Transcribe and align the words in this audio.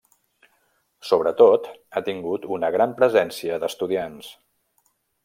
Sobretot, 1.09 1.69
ha 1.99 2.03
tingut 2.07 2.47
una 2.57 2.71
gran 2.77 2.97
presència 3.03 3.61
d'estudiants. 3.65 4.31